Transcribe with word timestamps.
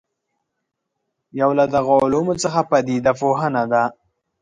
یو 1.39 1.49
له 1.59 1.65
دغو 1.75 1.95
علومو 2.03 2.33
څخه 2.43 2.59
پدیده 2.69 3.11
پوهنه 3.21 3.63
ده. 3.71 3.83